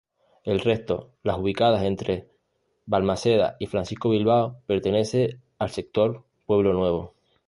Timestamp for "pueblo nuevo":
6.47-7.13